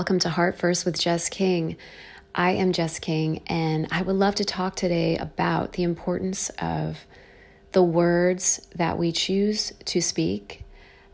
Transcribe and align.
Welcome 0.00 0.20
to 0.20 0.30
Heart 0.30 0.56
First 0.56 0.86
with 0.86 0.98
Jess 0.98 1.28
King. 1.28 1.76
I 2.34 2.52
am 2.52 2.72
Jess 2.72 2.98
King, 2.98 3.42
and 3.48 3.86
I 3.90 4.00
would 4.00 4.16
love 4.16 4.34
to 4.36 4.46
talk 4.46 4.74
today 4.74 5.18
about 5.18 5.74
the 5.74 5.82
importance 5.82 6.48
of 6.58 6.96
the 7.72 7.82
words 7.82 8.66
that 8.76 8.96
we 8.96 9.12
choose 9.12 9.74
to 9.84 10.00
speak, 10.00 10.64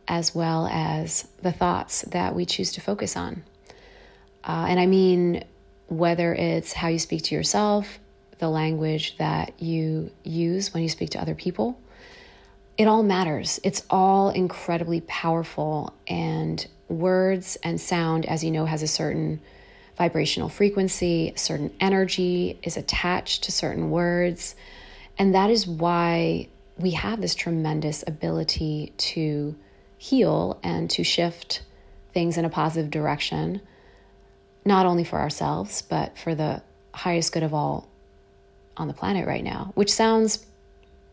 as 0.07 0.37
well 0.37 0.69
as 0.69 1.27
the 1.43 1.51
thoughts 1.51 2.03
that 2.03 2.37
we 2.37 2.47
choose 2.47 2.71
to 2.75 2.81
focus 2.81 3.17
on. 3.17 3.43
Uh, 4.45 4.67
and 4.69 4.79
I 4.79 4.87
mean, 4.87 5.43
whether 5.89 6.33
it's 6.33 6.73
how 6.73 6.87
you 6.87 7.01
speak 7.01 7.25
to 7.25 7.35
yourself, 7.35 7.99
the 8.39 8.49
language 8.49 9.19
that 9.19 9.61
you 9.61 10.13
use 10.23 10.73
when 10.73 10.85
you 10.85 10.89
speak 10.89 11.11
to 11.11 11.21
other 11.21 11.35
people, 11.35 11.77
it 12.79 12.87
all 12.87 13.03
matters. 13.03 13.59
It's 13.65 13.83
all 13.91 14.31
incredibly 14.31 15.01
powerful 15.01 15.93
and 16.07 16.65
words 16.89 17.57
and 17.63 17.81
sound, 17.81 18.27
as 18.27 18.45
you 18.45 18.51
know, 18.51 18.65
has 18.65 18.83
a 18.83 18.87
certain 18.87 19.41
vibrational 19.97 20.49
frequency, 20.49 21.33
a 21.35 21.39
certain 21.39 21.73
energy 21.81 22.59
is 22.63 22.77
attached 22.77 23.45
to 23.45 23.53
certain 23.53 23.91
words. 23.91 24.55
And 25.19 25.35
that 25.35 25.51
is 25.51 25.67
why 25.67 26.49
we 26.79 26.91
have 26.93 27.21
this 27.21 27.35
tremendous 27.35 28.05
ability 28.07 28.93
to 28.99 29.57
heal 29.99 30.59
and 30.63 30.91
to 30.91 31.03
shift 31.03 31.63
things 32.13 32.37
in 32.37 32.45
a 32.45 32.51
positive 32.51 32.91
direction, 32.91 33.61
not 34.65 34.87
only 34.87 35.05
for 35.05 35.19
ourselves, 35.19 35.83
but 35.83 36.19
for 36.19 36.35
the 36.35 36.63
highest 36.93 37.33
good 37.33 37.43
of 37.43 37.55
all 37.55 37.89
on 38.77 38.89
the 38.89 38.95
planet 38.95 39.27
right 39.27 39.45
now, 39.45 39.73
which 39.75 39.93
sounds 39.93 40.45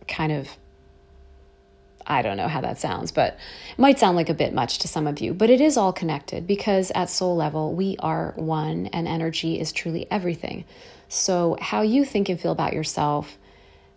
kind 0.07 0.31
of 0.31 0.49
I 2.05 2.21
don't 2.21 2.37
know 2.37 2.47
how 2.47 2.61
that 2.61 2.77
sounds, 2.77 3.11
but 3.11 3.37
it 3.71 3.79
might 3.79 3.99
sound 3.99 4.17
like 4.17 4.29
a 4.29 4.33
bit 4.33 4.53
much 4.53 4.79
to 4.79 4.87
some 4.87 5.07
of 5.07 5.19
you, 5.19 5.33
but 5.33 5.49
it 5.49 5.61
is 5.61 5.77
all 5.77 5.93
connected 5.93 6.45
because 6.47 6.91
at 6.95 7.09
soul 7.09 7.35
level, 7.35 7.73
we 7.73 7.95
are 7.99 8.33
one 8.35 8.87
and 8.87 9.07
energy 9.07 9.59
is 9.59 9.71
truly 9.71 10.07
everything. 10.11 10.65
So, 11.07 11.57
how 11.61 11.81
you 11.81 12.05
think 12.05 12.29
and 12.29 12.39
feel 12.39 12.51
about 12.51 12.73
yourself, 12.73 13.37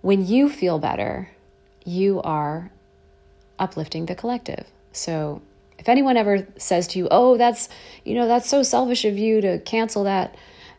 when 0.03 0.27
you 0.27 0.48
feel 0.48 0.79
better, 0.79 1.31
you 1.85 2.21
are 2.23 2.71
uplifting 3.59 4.07
the 4.07 4.15
collective. 4.15 4.67
So, 4.93 5.41
if 5.79 5.89
anyone 5.89 6.17
ever 6.17 6.47
says 6.57 6.87
to 6.89 6.98
you, 6.98 7.09
"Oh, 7.11 7.37
that's, 7.37 7.69
you 8.05 8.15
know, 8.15 8.27
that's 8.27 8.48
so 8.48 8.63
selfish 8.63 9.05
of 9.05 9.19
you 9.19 9.41
to 9.41 9.59
cancel 9.61 10.05
that, 10.05 10.35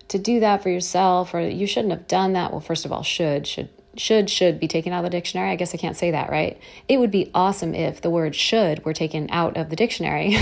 to 0.09 0.17
do 0.17 0.39
that 0.39 0.63
for 0.63 0.69
yourself 0.69 1.33
or 1.33 1.41
you 1.41 1.67
shouldn't 1.67 1.93
have 1.93 2.07
done 2.07 2.33
that." 2.33 2.51
Well, 2.51 2.61
first 2.61 2.85
of 2.85 2.91
all, 2.91 3.03
should 3.03 3.47
should 3.47 3.69
should 3.99 4.29
should 4.29 4.59
be 4.59 4.67
taken 4.67 4.93
out 4.93 4.99
of 4.99 5.11
the 5.11 5.17
dictionary. 5.17 5.51
I 5.51 5.55
guess 5.55 5.73
I 5.73 5.77
can't 5.77 5.97
say 5.97 6.11
that, 6.11 6.29
right? 6.29 6.59
It 6.87 6.99
would 6.99 7.11
be 7.11 7.31
awesome 7.33 7.73
if 7.73 8.01
the 8.01 8.09
word 8.09 8.35
should 8.35 8.83
were 8.85 8.93
taken 8.93 9.27
out 9.31 9.57
of 9.57 9.69
the 9.69 9.75
dictionary. 9.75 10.37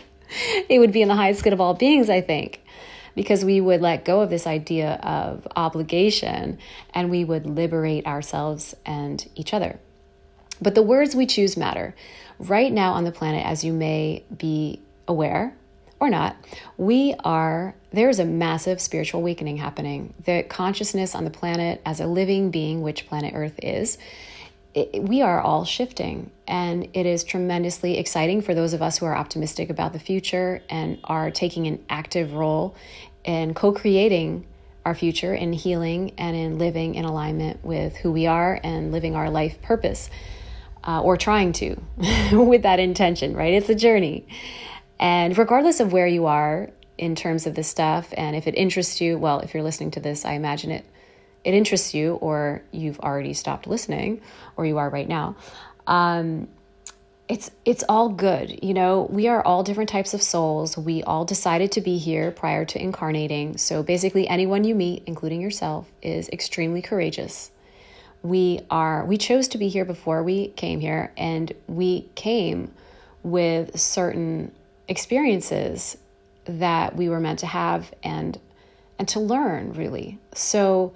it 0.68 0.78
would 0.78 0.92
be 0.92 1.02
in 1.02 1.08
the 1.08 1.14
highest 1.14 1.44
good 1.44 1.52
of 1.52 1.60
all 1.60 1.74
beings, 1.74 2.10
I 2.10 2.20
think, 2.20 2.60
because 3.14 3.44
we 3.44 3.60
would 3.60 3.80
let 3.80 4.04
go 4.04 4.20
of 4.20 4.30
this 4.30 4.46
idea 4.46 4.94
of 5.02 5.46
obligation 5.56 6.58
and 6.94 7.10
we 7.10 7.24
would 7.24 7.46
liberate 7.46 8.06
ourselves 8.06 8.74
and 8.84 9.28
each 9.34 9.54
other. 9.54 9.78
But 10.60 10.74
the 10.74 10.82
words 10.82 11.14
we 11.14 11.26
choose 11.26 11.56
matter. 11.56 11.94
Right 12.38 12.72
now 12.72 12.92
on 12.92 13.04
the 13.04 13.12
planet, 13.12 13.46
as 13.46 13.64
you 13.64 13.72
may 13.72 14.24
be 14.36 14.80
aware, 15.08 15.56
or 15.98 16.10
not, 16.10 16.36
we 16.76 17.14
are, 17.24 17.74
there's 17.90 18.18
a 18.18 18.24
massive 18.24 18.80
spiritual 18.80 19.20
awakening 19.20 19.56
happening. 19.56 20.12
The 20.24 20.42
consciousness 20.42 21.14
on 21.14 21.24
the 21.24 21.30
planet, 21.30 21.80
as 21.86 22.00
a 22.00 22.06
living 22.06 22.50
being, 22.50 22.82
which 22.82 23.06
planet 23.06 23.32
Earth 23.34 23.58
is, 23.62 23.96
it, 24.74 25.02
we 25.02 25.22
are 25.22 25.40
all 25.40 25.64
shifting. 25.64 26.30
And 26.46 26.88
it 26.92 27.06
is 27.06 27.24
tremendously 27.24 27.98
exciting 27.98 28.42
for 28.42 28.54
those 28.54 28.74
of 28.74 28.82
us 28.82 28.98
who 28.98 29.06
are 29.06 29.16
optimistic 29.16 29.70
about 29.70 29.94
the 29.94 29.98
future 29.98 30.62
and 30.68 30.98
are 31.04 31.30
taking 31.30 31.66
an 31.66 31.82
active 31.88 32.34
role 32.34 32.76
in 33.24 33.54
co 33.54 33.72
creating 33.72 34.46
our 34.84 34.94
future 34.94 35.34
in 35.34 35.52
healing 35.52 36.12
and 36.16 36.36
in 36.36 36.58
living 36.58 36.94
in 36.94 37.04
alignment 37.04 37.64
with 37.64 37.96
who 37.96 38.12
we 38.12 38.26
are 38.26 38.60
and 38.62 38.92
living 38.92 39.16
our 39.16 39.30
life 39.30 39.60
purpose. 39.62 40.10
Uh, 40.84 41.02
or 41.02 41.16
trying 41.16 41.52
to 41.52 41.82
with 42.32 42.62
that 42.62 42.78
intention, 42.78 43.34
right? 43.34 43.54
It's 43.54 43.68
a 43.68 43.74
journey. 43.74 44.28
And 44.98 45.36
regardless 45.36 45.80
of 45.80 45.92
where 45.92 46.06
you 46.06 46.26
are 46.26 46.70
in 46.98 47.14
terms 47.14 47.46
of 47.46 47.54
this 47.54 47.68
stuff, 47.68 48.12
and 48.16 48.34
if 48.34 48.46
it 48.46 48.54
interests 48.54 49.00
you, 49.00 49.18
well, 49.18 49.40
if 49.40 49.52
you're 49.52 49.62
listening 49.62 49.90
to 49.92 50.00
this, 50.00 50.24
I 50.24 50.32
imagine 50.32 50.70
it 50.70 50.84
it 51.44 51.54
interests 51.54 51.94
you, 51.94 52.14
or 52.14 52.62
you've 52.72 52.98
already 52.98 53.32
stopped 53.32 53.68
listening, 53.68 54.20
or 54.56 54.66
you 54.66 54.78
are 54.78 54.90
right 54.90 55.06
now. 55.06 55.36
Um, 55.86 56.48
it's 57.28 57.50
it's 57.64 57.84
all 57.88 58.08
good. 58.08 58.62
You 58.62 58.74
know 58.74 59.08
we 59.10 59.28
are 59.28 59.44
all 59.44 59.62
different 59.62 59.90
types 59.90 60.14
of 60.14 60.22
souls. 60.22 60.76
We 60.76 61.02
all 61.02 61.24
decided 61.24 61.72
to 61.72 61.80
be 61.80 61.98
here 61.98 62.30
prior 62.30 62.64
to 62.66 62.80
incarnating. 62.80 63.56
So 63.58 63.82
basically 63.82 64.28
anyone 64.28 64.64
you 64.64 64.74
meet 64.74 65.02
including 65.06 65.40
yourself 65.40 65.90
is 66.02 66.28
extremely 66.28 66.82
courageous. 66.82 67.50
We 68.22 68.60
are 68.70 69.04
we 69.04 69.18
chose 69.18 69.48
to 69.48 69.58
be 69.58 69.68
here 69.68 69.84
before 69.84 70.22
we 70.22 70.48
came 70.48 70.80
here 70.80 71.12
and 71.16 71.52
we 71.66 72.08
came 72.14 72.72
with 73.22 73.78
certain 73.78 74.52
experiences 74.88 75.96
that 76.44 76.96
we 76.96 77.08
were 77.08 77.20
meant 77.20 77.40
to 77.40 77.46
have 77.46 77.92
and 78.02 78.38
and 78.98 79.08
to 79.08 79.20
learn 79.20 79.72
really. 79.74 80.18
So 80.34 80.92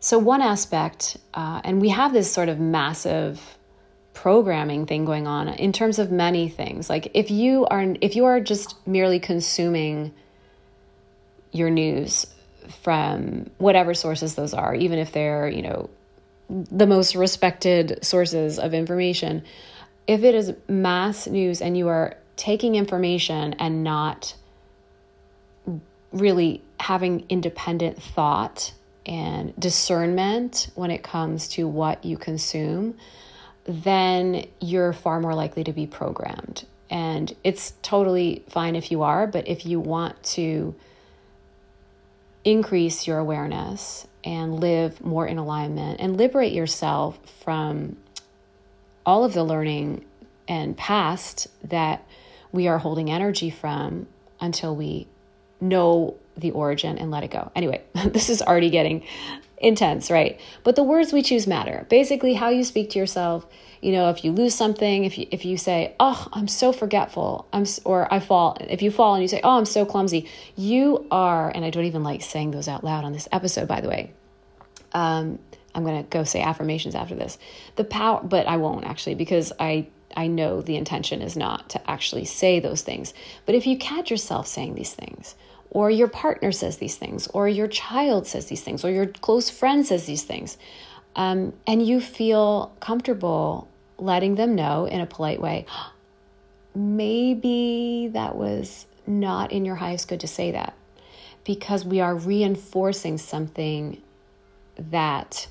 so 0.00 0.18
one 0.18 0.42
aspect 0.42 1.16
uh, 1.34 1.60
and 1.64 1.80
we 1.80 1.90
have 1.90 2.12
this 2.12 2.30
sort 2.30 2.48
of 2.48 2.58
massive 2.58 3.40
programming 4.12 4.86
thing 4.86 5.04
going 5.04 5.26
on 5.26 5.48
in 5.48 5.72
terms 5.72 5.98
of 5.98 6.10
many 6.10 6.48
things. 6.48 6.88
Like 6.88 7.10
if 7.14 7.30
you 7.30 7.66
are 7.66 7.94
if 8.00 8.16
you 8.16 8.24
are 8.24 8.40
just 8.40 8.76
merely 8.86 9.18
consuming 9.18 10.12
your 11.52 11.70
news 11.70 12.26
from 12.82 13.50
whatever 13.58 13.94
sources 13.94 14.34
those 14.34 14.54
are 14.54 14.74
even 14.74 14.98
if 14.98 15.12
they're 15.12 15.48
you 15.48 15.62
know 15.62 15.90
the 16.48 16.86
most 16.86 17.14
respected 17.14 17.98
sources 18.02 18.58
of 18.58 18.74
information 18.74 19.42
if 20.06 20.22
it 20.22 20.34
is 20.34 20.52
mass 20.68 21.26
news 21.26 21.60
and 21.62 21.76
you 21.76 21.88
are 21.88 22.16
taking 22.36 22.74
information 22.74 23.54
and 23.54 23.84
not 23.84 24.34
really 26.12 26.62
having 26.78 27.24
independent 27.28 28.00
thought 28.02 28.72
and 29.06 29.58
discernment 29.58 30.70
when 30.74 30.90
it 30.90 31.02
comes 31.02 31.48
to 31.48 31.66
what 31.68 32.04
you 32.04 32.16
consume, 32.16 32.96
then 33.64 34.46
you're 34.60 34.92
far 34.92 35.20
more 35.20 35.34
likely 35.34 35.64
to 35.64 35.72
be 35.72 35.86
programmed. 35.86 36.64
And 36.90 37.34
it's 37.42 37.74
totally 37.82 38.44
fine 38.48 38.76
if 38.76 38.90
you 38.90 39.02
are, 39.02 39.26
but 39.26 39.48
if 39.48 39.66
you 39.66 39.80
want 39.80 40.22
to 40.24 40.74
increase 42.44 43.06
your 43.06 43.18
awareness 43.18 44.06
and 44.22 44.60
live 44.60 45.02
more 45.02 45.26
in 45.26 45.38
alignment 45.38 46.00
and 46.00 46.16
liberate 46.16 46.52
yourself 46.52 47.18
from 47.42 47.96
all 49.04 49.24
of 49.24 49.32
the 49.32 49.44
learning 49.44 50.04
and 50.46 50.76
past 50.76 51.48
that 51.68 52.04
we 52.54 52.68
are 52.68 52.78
holding 52.78 53.10
energy 53.10 53.50
from 53.50 54.06
until 54.40 54.76
we 54.76 55.08
know 55.60 56.16
the 56.36 56.52
origin 56.52 56.96
and 56.98 57.10
let 57.10 57.24
it 57.24 57.30
go. 57.30 57.50
Anyway, 57.56 57.82
this 58.06 58.30
is 58.30 58.40
already 58.40 58.70
getting 58.70 59.04
intense, 59.58 60.08
right? 60.08 60.40
But 60.62 60.76
the 60.76 60.84
words 60.84 61.12
we 61.12 61.22
choose 61.22 61.48
matter. 61.48 61.84
Basically, 61.90 62.32
how 62.34 62.50
you 62.50 62.62
speak 62.62 62.90
to 62.90 62.98
yourself. 62.98 63.44
You 63.82 63.90
know, 63.90 64.08
if 64.08 64.24
you 64.24 64.30
lose 64.30 64.54
something, 64.54 65.04
if 65.04 65.18
you 65.18 65.26
if 65.32 65.44
you 65.44 65.56
say, 65.56 65.96
"Oh, 65.98 66.28
I'm 66.32 66.46
so 66.46 66.72
forgetful," 66.72 67.46
I'm 67.52 67.66
or 67.84 68.12
I 68.12 68.20
fall. 68.20 68.56
If 68.60 68.82
you 68.82 68.92
fall 68.92 69.14
and 69.14 69.22
you 69.22 69.28
say, 69.28 69.40
"Oh, 69.42 69.58
I'm 69.58 69.64
so 69.64 69.84
clumsy," 69.84 70.28
you 70.54 71.06
are. 71.10 71.50
And 71.50 71.64
I 71.64 71.70
don't 71.70 71.84
even 71.84 72.04
like 72.04 72.22
saying 72.22 72.52
those 72.52 72.68
out 72.68 72.84
loud 72.84 73.04
on 73.04 73.12
this 73.12 73.28
episode, 73.32 73.66
by 73.66 73.80
the 73.80 73.88
way. 73.88 74.12
Um, 74.92 75.40
I'm 75.74 75.84
gonna 75.84 76.04
go 76.04 76.22
say 76.22 76.40
affirmations 76.40 76.94
after 76.94 77.16
this. 77.16 77.36
The 77.74 77.84
power, 77.84 78.22
but 78.22 78.46
I 78.46 78.58
won't 78.58 78.84
actually 78.84 79.16
because 79.16 79.52
I 79.58 79.88
I 80.16 80.26
know 80.26 80.62
the 80.62 80.76
intention 80.76 81.22
is 81.22 81.36
not 81.36 81.70
to 81.70 81.90
actually 81.90 82.24
say 82.24 82.60
those 82.60 82.82
things. 82.82 83.14
But 83.46 83.54
if 83.54 83.66
you 83.66 83.76
catch 83.76 84.10
yourself 84.10 84.46
saying 84.46 84.74
these 84.74 84.94
things, 84.94 85.34
or 85.70 85.90
your 85.90 86.08
partner 86.08 86.52
says 86.52 86.78
these 86.78 86.96
things, 86.96 87.26
or 87.28 87.48
your 87.48 87.68
child 87.68 88.26
says 88.26 88.46
these 88.46 88.62
things, 88.62 88.84
or 88.84 88.90
your 88.90 89.06
close 89.06 89.50
friend 89.50 89.86
says 89.86 90.06
these 90.06 90.22
things, 90.22 90.56
um, 91.16 91.52
and 91.66 91.86
you 91.86 92.00
feel 92.00 92.74
comfortable 92.80 93.68
letting 93.98 94.34
them 94.34 94.54
know 94.54 94.86
in 94.86 95.00
a 95.00 95.06
polite 95.06 95.40
way, 95.40 95.66
maybe 96.74 98.10
that 98.12 98.36
was 98.36 98.86
not 99.06 99.52
in 99.52 99.64
your 99.64 99.76
highest 99.76 100.08
good 100.08 100.20
to 100.20 100.26
say 100.26 100.50
that 100.52 100.74
because 101.44 101.84
we 101.84 102.00
are 102.00 102.14
reinforcing 102.14 103.18
something 103.18 104.00
that 104.78 105.46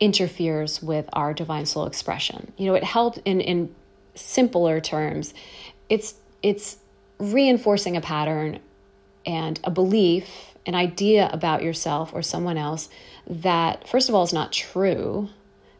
interferes 0.00 0.82
with 0.82 1.08
our 1.12 1.32
divine 1.32 1.66
soul 1.66 1.86
expression. 1.86 2.52
You 2.56 2.66
know, 2.66 2.74
it 2.74 2.84
helps 2.84 3.18
in 3.24 3.40
in 3.40 3.74
simpler 4.20 4.80
terms, 4.80 5.34
it's 5.88 6.14
it's 6.42 6.78
reinforcing 7.18 7.96
a 7.96 8.00
pattern 8.00 8.60
and 9.26 9.60
a 9.64 9.70
belief, 9.70 10.54
an 10.66 10.74
idea 10.74 11.28
about 11.32 11.62
yourself 11.62 12.12
or 12.14 12.22
someone 12.22 12.56
else 12.56 12.88
that 13.26 13.86
first 13.86 14.08
of 14.08 14.14
all 14.14 14.22
is 14.22 14.32
not 14.32 14.52
true 14.52 15.28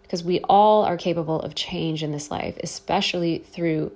because 0.03 0.23
we 0.23 0.41
all 0.49 0.85
are 0.85 0.97
capable 0.97 1.41
of 1.41 1.55
change 1.55 2.03
in 2.03 2.13
this 2.13 2.31
life, 2.31 2.59
especially 2.63 3.39
through 3.39 3.93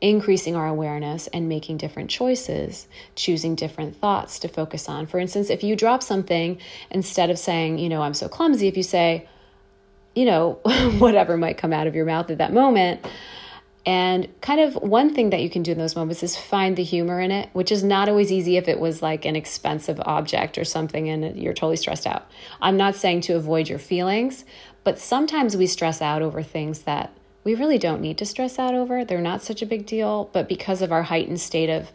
increasing 0.00 0.56
our 0.56 0.66
awareness 0.66 1.28
and 1.28 1.48
making 1.48 1.76
different 1.76 2.10
choices, 2.10 2.88
choosing 3.14 3.54
different 3.54 3.96
thoughts 3.96 4.38
to 4.38 4.48
focus 4.48 4.88
on. 4.88 5.06
For 5.06 5.18
instance, 5.18 5.50
if 5.50 5.62
you 5.62 5.76
drop 5.76 6.02
something, 6.02 6.58
instead 6.90 7.30
of 7.30 7.38
saying, 7.38 7.78
you 7.78 7.88
know, 7.88 8.02
I'm 8.02 8.14
so 8.14 8.28
clumsy, 8.28 8.68
if 8.68 8.76
you 8.76 8.82
say, 8.82 9.28
you 10.14 10.24
know, 10.24 10.60
whatever 10.98 11.36
might 11.36 11.58
come 11.58 11.72
out 11.72 11.86
of 11.86 11.94
your 11.94 12.04
mouth 12.04 12.30
at 12.30 12.38
that 12.38 12.52
moment. 12.52 13.04
And 13.86 14.28
kind 14.40 14.60
of 14.60 14.76
one 14.76 15.14
thing 15.14 15.30
that 15.30 15.42
you 15.42 15.50
can 15.50 15.62
do 15.62 15.72
in 15.72 15.78
those 15.78 15.94
moments 15.94 16.22
is 16.22 16.36
find 16.36 16.74
the 16.74 16.82
humor 16.82 17.20
in 17.20 17.30
it, 17.30 17.50
which 17.52 17.70
is 17.70 17.84
not 17.84 18.08
always 18.08 18.32
easy 18.32 18.56
if 18.56 18.66
it 18.66 18.80
was 18.80 19.02
like 19.02 19.26
an 19.26 19.36
expensive 19.36 20.00
object 20.06 20.56
or 20.56 20.64
something 20.64 21.08
and 21.08 21.36
you're 21.36 21.52
totally 21.52 21.76
stressed 21.76 22.06
out. 22.06 22.30
I'm 22.62 22.78
not 22.78 22.94
saying 22.94 23.22
to 23.22 23.36
avoid 23.36 23.68
your 23.68 23.78
feelings, 23.78 24.46
but 24.84 24.98
sometimes 24.98 25.56
we 25.56 25.66
stress 25.66 26.00
out 26.00 26.22
over 26.22 26.42
things 26.42 26.80
that 26.82 27.12
we 27.44 27.54
really 27.54 27.76
don't 27.76 28.00
need 28.00 28.16
to 28.18 28.26
stress 28.26 28.58
out 28.58 28.74
over. 28.74 29.04
They're 29.04 29.20
not 29.20 29.42
such 29.42 29.60
a 29.60 29.66
big 29.66 29.84
deal, 29.84 30.30
but 30.32 30.48
because 30.48 30.80
of 30.80 30.90
our 30.90 31.02
heightened 31.02 31.40
state 31.40 31.68
of 31.68 31.92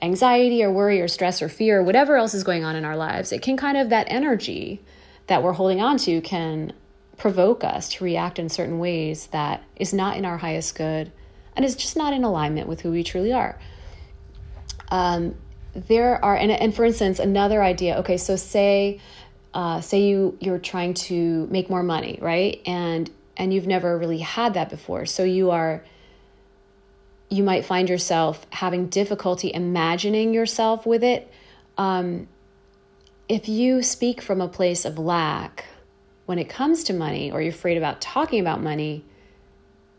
anxiety 0.00 0.62
or 0.62 0.72
worry 0.72 1.00
or 1.00 1.08
stress 1.08 1.42
or 1.42 1.48
fear, 1.48 1.80
or 1.80 1.82
whatever 1.82 2.16
else 2.16 2.32
is 2.32 2.44
going 2.44 2.64
on 2.64 2.76
in 2.76 2.84
our 2.86 2.96
lives, 2.96 3.32
it 3.32 3.42
can 3.42 3.56
kind 3.56 3.76
of 3.76 3.90
that 3.90 4.06
energy 4.08 4.80
that 5.26 5.42
we're 5.42 5.52
holding 5.52 5.80
on 5.80 5.98
to 5.98 6.20
can 6.22 6.72
provoke 7.18 7.64
us 7.64 7.88
to 7.90 8.04
react 8.04 8.38
in 8.38 8.48
certain 8.48 8.78
ways 8.78 9.26
that 9.28 9.62
is 9.76 9.92
not 9.92 10.16
in 10.16 10.24
our 10.24 10.38
highest 10.38 10.76
good 10.76 11.12
and 11.56 11.64
is 11.64 11.74
just 11.74 11.96
not 11.96 12.12
in 12.12 12.24
alignment 12.24 12.68
with 12.68 12.80
who 12.80 12.92
we 12.92 13.02
truly 13.02 13.32
are. 13.32 13.58
Um, 14.90 15.34
there 15.74 16.24
are, 16.24 16.36
and, 16.36 16.50
and 16.50 16.74
for 16.74 16.84
instance, 16.84 17.18
another 17.18 17.62
idea. 17.62 17.98
Okay, 17.98 18.16
so 18.16 18.36
say, 18.36 19.00
uh, 19.52 19.80
say 19.80 20.02
you 20.02 20.38
you're 20.40 20.58
trying 20.58 20.94
to 20.94 21.46
make 21.50 21.68
more 21.68 21.82
money, 21.82 22.18
right? 22.22 22.62
And 22.64 23.10
and 23.36 23.52
you've 23.52 23.66
never 23.66 23.98
really 23.98 24.18
had 24.18 24.54
that 24.54 24.70
before, 24.70 25.04
so 25.04 25.24
you 25.24 25.50
are. 25.50 25.84
You 27.30 27.42
might 27.42 27.66
find 27.66 27.90
yourself 27.90 28.46
having 28.48 28.86
difficulty 28.86 29.52
imagining 29.52 30.32
yourself 30.32 30.86
with 30.86 31.04
it. 31.04 31.30
Um, 31.76 32.26
if 33.28 33.50
you 33.50 33.82
speak 33.82 34.22
from 34.22 34.40
a 34.40 34.48
place 34.48 34.86
of 34.86 34.98
lack 34.98 35.66
when 36.28 36.38
it 36.38 36.46
comes 36.46 36.84
to 36.84 36.92
money 36.92 37.32
or 37.32 37.40
you're 37.40 37.48
afraid 37.48 37.78
about 37.78 38.02
talking 38.02 38.38
about 38.38 38.60
money, 38.60 39.02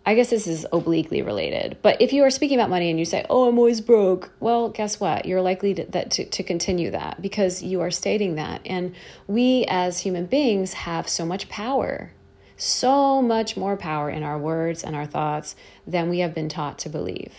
I 0.05 0.13
guess 0.13 0.29
this 0.29 0.45
is 0.45 0.63
obliquely 0.71 1.23
related. 1.23 1.77
But 1.81 1.99
if 1.99 2.13
you 2.13 2.21
are 2.23 2.29
speaking 2.29 2.59
about 2.59 2.69
money 2.69 2.91
and 2.91 2.99
you 2.99 3.05
say, 3.05 3.25
"Oh, 3.31 3.49
I'm 3.49 3.57
always 3.57 3.81
broke," 3.81 4.31
well, 4.39 4.69
guess 4.69 4.99
what? 4.99 5.25
You're 5.25 5.41
likely 5.41 5.73
to, 5.73 5.85
that 5.85 6.11
to, 6.11 6.25
to 6.25 6.43
continue 6.43 6.91
that 6.91 7.19
because 7.19 7.63
you 7.63 7.81
are 7.81 7.89
stating 7.89 8.35
that. 8.35 8.61
And 8.63 8.93
we 9.25 9.65
as 9.69 10.01
human 10.01 10.27
beings 10.27 10.73
have 10.73 11.09
so 11.09 11.25
much 11.25 11.49
power, 11.49 12.11
so 12.57 13.23
much 13.23 13.57
more 13.57 13.75
power 13.75 14.11
in 14.11 14.21
our 14.21 14.37
words 14.37 14.83
and 14.83 14.95
our 14.95 15.07
thoughts 15.07 15.55
than 15.87 16.09
we 16.09 16.19
have 16.19 16.35
been 16.35 16.47
taught 16.47 16.77
to 16.79 16.89
believe. 16.89 17.33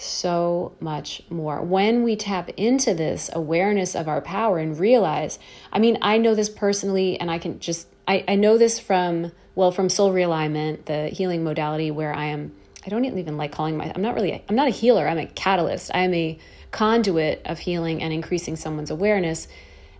So 0.00 0.72
much 0.80 1.22
more. 1.28 1.60
When 1.62 2.02
we 2.02 2.16
tap 2.16 2.48
into 2.56 2.94
this 2.94 3.30
awareness 3.32 3.94
of 3.94 4.08
our 4.08 4.20
power 4.20 4.58
and 4.58 4.78
realize, 4.78 5.38
I 5.72 5.78
mean, 5.78 5.98
I 6.00 6.18
know 6.18 6.34
this 6.34 6.48
personally, 6.48 7.20
and 7.20 7.30
I 7.30 7.38
can 7.38 7.60
just 7.60 7.86
I, 8.10 8.24
I 8.26 8.34
know 8.34 8.58
this 8.58 8.80
from, 8.80 9.30
well, 9.54 9.70
from 9.70 9.88
soul 9.88 10.12
realignment, 10.12 10.86
the 10.86 11.06
healing 11.06 11.44
modality 11.44 11.92
where 11.92 12.12
I 12.12 12.24
am, 12.26 12.52
I 12.84 12.88
don't 12.88 13.04
even 13.04 13.36
like 13.36 13.52
calling 13.52 13.76
my, 13.76 13.92
I'm 13.94 14.02
not 14.02 14.16
really, 14.16 14.42
I'm 14.48 14.56
not 14.56 14.66
a 14.66 14.72
healer, 14.72 15.06
I'm 15.06 15.18
a 15.18 15.26
catalyst. 15.26 15.92
I 15.94 16.00
am 16.00 16.12
a 16.12 16.36
conduit 16.72 17.40
of 17.44 17.60
healing 17.60 18.02
and 18.02 18.12
increasing 18.12 18.56
someone's 18.56 18.90
awareness. 18.90 19.46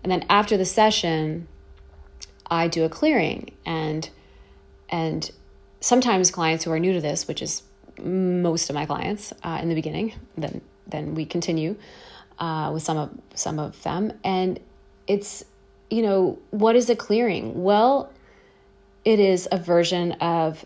And 0.02 0.10
then 0.10 0.26
after 0.28 0.56
the 0.56 0.64
session, 0.64 1.46
I 2.50 2.66
do 2.66 2.84
a 2.84 2.88
clearing 2.88 3.52
and, 3.64 4.10
and 4.88 5.30
sometimes 5.80 6.32
clients 6.32 6.64
who 6.64 6.72
are 6.72 6.80
new 6.80 6.94
to 6.94 7.00
this, 7.00 7.28
which 7.28 7.42
is 7.42 7.62
most 8.04 8.70
of 8.70 8.74
my 8.74 8.86
clients 8.86 9.32
uh, 9.42 9.58
in 9.62 9.68
the 9.68 9.74
beginning, 9.74 10.14
then, 10.36 10.60
then 10.86 11.14
we 11.14 11.24
continue 11.24 11.76
uh, 12.38 12.70
with 12.72 12.82
some 12.82 12.96
of, 12.96 13.10
some 13.34 13.58
of 13.58 13.80
them. 13.82 14.12
And 14.24 14.58
it's, 15.06 15.44
you 15.90 16.02
know, 16.02 16.38
what 16.50 16.76
is 16.76 16.88
a 16.90 16.96
clearing? 16.96 17.62
Well, 17.62 18.12
it 19.04 19.18
is 19.18 19.48
a 19.50 19.58
version 19.58 20.12
of 20.12 20.64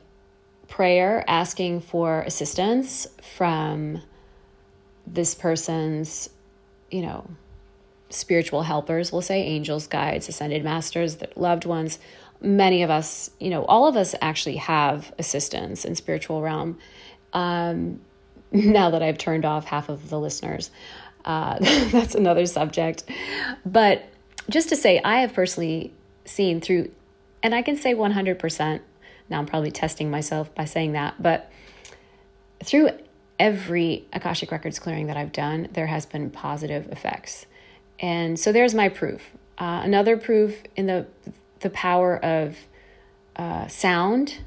prayer 0.69 1.25
asking 1.29 1.81
for 1.81 2.23
assistance 2.23 3.07
from 3.37 4.01
this 5.07 5.35
person's, 5.35 6.31
you 6.91 7.03
know, 7.03 7.29
spiritual 8.11 8.63
helpers, 8.63 9.13
we'll 9.13 9.23
say 9.23 9.43
angels, 9.43 9.87
guides, 9.87 10.29
ascended 10.29 10.65
masters, 10.65 11.17
loved 11.37 11.65
ones. 11.65 11.99
Many 12.41 12.83
of 12.83 12.91
us, 12.91 13.31
you 13.41 13.51
know, 13.51 13.65
all 13.65 13.87
of 13.87 13.97
us 13.97 14.15
actually 14.21 14.57
have 14.57 15.13
assistance 15.19 15.85
in 15.85 15.95
spiritual 15.95 16.43
realm. 16.43 16.79
Um, 17.35 18.01
now 18.53 18.91
that 18.91 19.03
I've 19.03 19.19
turned 19.19 19.45
off 19.45 19.67
half 19.67 19.89
of 19.89 20.09
the 20.09 20.19
listeners, 20.19 20.71
uh, 21.25 21.59
that's 21.61 22.15
another 22.15 22.47
subject. 22.47 23.05
But 23.67 24.05
just 24.49 24.71
to 24.71 24.77
say, 24.77 25.01
I 25.05 25.21
have 25.21 25.35
personally 25.35 25.93
seen 26.25 26.61
through, 26.61 26.91
and 27.43 27.55
I 27.55 27.63
can 27.63 27.77
say 27.77 27.95
100%, 27.95 28.81
now 29.29 29.39
I'm 29.39 29.47
probably 29.47 29.71
testing 29.71 30.11
myself 30.11 30.55
by 30.55 30.65
saying 30.65 30.93
that, 30.93 31.21
but 31.23 31.51
through 32.63 32.91
every 33.39 34.07
Akashic 34.13 34.51
Records 34.53 34.79
clearing 34.79 35.07
that 35.09 35.17
I've 35.17 35.33
done, 35.33 35.69
there 35.73 35.87
has 35.87 36.07
been 36.07 36.31
positive 36.31 36.89
effects. 36.91 37.47
And 37.99 38.39
so 38.39 38.53
there's 38.53 38.75
my 38.75 38.89
proof. 38.89 39.31
Uh, 39.59 39.81
another 39.85 40.17
proof 40.17 40.63
in 40.77 40.87
the 40.87 41.07
the 41.61 41.71
power 41.71 42.23
of 42.23 42.59
uh, 43.37 43.67
sound, 43.69 44.39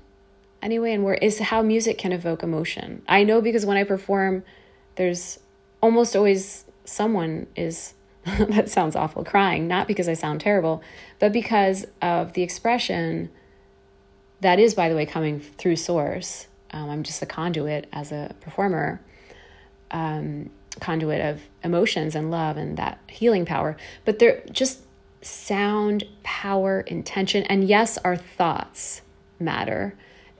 anyway, 0.67 0.91
and 0.91 1.05
where 1.05 1.13
is 1.13 1.39
how 1.39 1.61
music 1.61 1.97
can 1.97 2.11
evoke 2.11 2.43
emotion. 2.43 3.01
I 3.07 3.23
know 3.23 3.39
because 3.39 3.65
when 3.65 3.77
I 3.77 3.85
perform, 3.85 4.43
there's 4.95 5.39
almost 5.81 6.13
always 6.13 6.65
someone 6.83 7.47
is 7.55 7.93
that 8.25 8.69
sounds 8.69 8.93
awful, 8.93 9.23
crying, 9.23 9.69
not 9.69 9.87
because 9.87 10.09
I 10.09 10.13
sound 10.13 10.41
terrible, 10.41 10.83
but 11.19 11.31
because 11.31 11.85
of 12.01 12.33
the 12.33 12.43
expression 12.43 13.29
that 14.41 14.59
is, 14.59 14.73
by 14.73 14.89
the 14.89 14.95
way, 14.95 15.05
coming 15.05 15.39
through 15.39 15.77
source. 15.77 16.47
Um, 16.71 16.89
I'm 16.89 17.03
just 17.03 17.21
a 17.21 17.25
conduit 17.25 17.87
as 17.93 18.11
a 18.11 18.35
performer, 18.41 18.99
um, 19.91 20.49
conduit 20.81 21.21
of 21.21 21.39
emotions 21.63 22.13
and 22.13 22.29
love 22.29 22.57
and 22.57 22.75
that 22.75 22.99
healing 23.07 23.45
power. 23.45 23.77
But 24.03 24.19
they're 24.19 24.43
just 24.51 24.81
sound, 25.21 26.03
power, 26.23 26.81
intention, 26.81 27.43
and 27.43 27.63
yes, 27.63 27.97
our 27.99 28.17
thoughts 28.17 29.01
matter. 29.39 29.95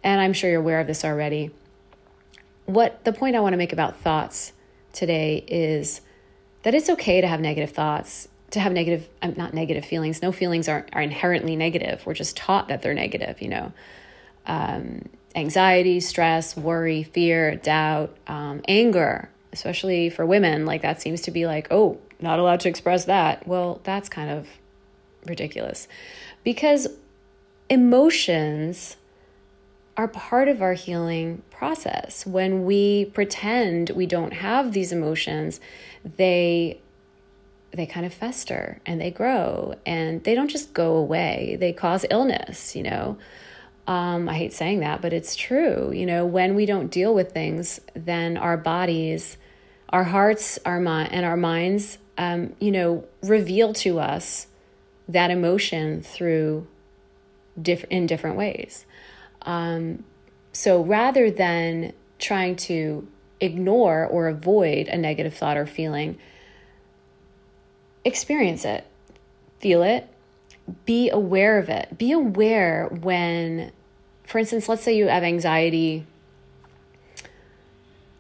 And 0.08 0.22
I'm 0.22 0.32
sure 0.32 0.50
you're 0.50 0.62
aware 0.62 0.80
of 0.80 0.88
this 0.88 1.04
already. 1.04 1.52
What 2.66 3.04
the 3.04 3.12
point 3.12 3.36
I 3.36 3.42
want 3.42 3.52
to 3.52 3.58
make 3.58 3.74
about 3.74 3.98
thoughts 3.98 4.54
today 4.94 5.44
is 5.46 6.00
that 6.64 6.74
it's 6.74 6.90
okay 6.92 7.20
to 7.20 7.28
have 7.28 7.42
negative 7.42 7.72
thoughts, 7.72 8.30
to 8.52 8.62
have 8.62 8.72
negative, 8.72 9.10
um, 9.22 9.34
not 9.36 9.54
negative 9.54 9.84
feelings. 9.84 10.22
No 10.22 10.32
feelings 10.32 10.70
are, 10.70 10.86
are 10.94 11.02
inherently 11.02 11.58
negative. 11.58 12.06
We're 12.06 12.14
just 12.14 12.38
taught 12.38 12.70
that 12.70 12.82
they're 12.82 12.94
negative, 12.94 13.42
you 13.42 13.50
know. 13.50 13.74
Um, 14.46 15.10
anxiety, 15.36 16.00
stress, 16.00 16.56
worry, 16.56 17.04
fear, 17.04 17.58
doubt, 17.58 18.16
um, 18.28 18.62
anger, 18.66 19.30
especially 19.52 20.10
for 20.10 20.26
women, 20.26 20.66
like 20.66 20.84
that 20.84 21.02
seems 21.02 21.20
to 21.24 21.32
be 21.32 21.46
like, 21.46 21.68
oh, 21.70 22.00
not 22.22 22.40
allowed 22.40 22.62
to 22.62 22.70
express 22.70 23.04
that. 23.04 23.46
Well, 23.46 23.82
that's 23.84 24.08
kind 24.08 24.30
of 24.30 24.48
ridiculous 25.26 25.90
because 26.46 26.88
emotions 27.70 28.96
are 29.98 30.08
part 30.08 30.48
of 30.48 30.62
our 30.62 30.74
healing 30.74 31.42
process. 31.50 32.26
When 32.26 32.66
we 32.66 33.06
pretend 33.06 33.90
we 33.90 34.06
don't 34.06 34.32
have 34.34 34.72
these 34.72 34.92
emotions, 34.92 35.60
they 36.18 36.80
they 37.72 37.86
kind 37.86 38.06
of 38.06 38.14
fester 38.14 38.80
and 38.86 39.02
they 39.02 39.12
grow 39.12 39.76
and 39.86 40.24
they 40.24 40.34
don't 40.34 40.48
just 40.48 40.74
go 40.74 40.96
away. 40.96 41.58
They 41.60 41.74
cause 41.74 42.06
illness, 42.10 42.76
you 42.76 42.84
know. 42.84 43.18
Um, 43.88 44.30
I 44.30 44.34
hate 44.34 44.54
saying 44.54 44.80
that, 44.80 45.02
but 45.02 45.14
it's 45.14 45.36
true. 45.36 45.92
You 45.94 46.06
know, 46.06 46.26
when 46.26 46.56
we 46.56 46.66
don't 46.66 46.90
deal 46.90 47.14
with 47.14 47.34
things, 47.34 47.80
then 47.94 48.38
our 48.38 48.58
bodies, 48.58 49.38
our 49.90 50.06
hearts, 50.06 50.60
our 50.66 50.80
mind, 50.80 51.12
and 51.12 51.26
our 51.26 51.38
minds, 51.38 51.98
um, 52.18 52.56
you 52.60 52.72
know, 52.72 53.06
reveal 53.22 53.74
to 53.74 54.00
us 54.00 54.48
that 55.08 55.30
emotion 55.30 56.02
through 56.02 56.68
diff- 57.62 57.86
in 57.90 58.08
different 58.08 58.38
ways. 58.38 58.86
Um, 59.42 60.04
so 60.52 60.84
rather 60.84 61.30
than 61.32 61.94
trying 62.20 62.56
to 62.56 63.08
ignore 63.40 64.06
or 64.06 64.28
avoid 64.28 64.88
a 64.88 64.98
negative 64.98 65.34
thought 65.34 65.58
or 65.58 65.66
feeling, 65.66 66.18
experience 68.04 68.66
it, 68.66 68.86
feel 69.60 69.84
it, 69.84 70.08
be 70.86 71.10
aware 71.10 71.58
of 71.58 71.70
it. 71.70 71.98
Be 71.98 72.12
aware 72.12 72.88
when, 72.88 73.72
for 74.26 74.40
instance, 74.40 74.68
let's 74.68 74.84
say 74.84 74.98
you 74.98 75.08
have 75.08 75.24
anxiety. 75.24 76.06